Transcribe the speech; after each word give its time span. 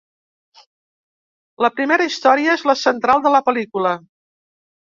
La 1.67 1.71
primera 1.75 2.09
història 2.13 2.57
és 2.61 2.65
la 2.71 2.77
central 2.87 3.25
de 3.29 3.35
la 3.39 3.45
pel·lícula. 3.51 3.95